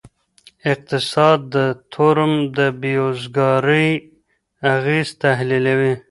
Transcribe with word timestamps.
اقتصاد 0.71 1.39
د 1.55 1.55
تورم 1.93 2.33
او 2.43 2.71
بیروزګارۍ 2.81 3.89
اغیز 4.75 5.07
تحلیلوي. 5.23 5.93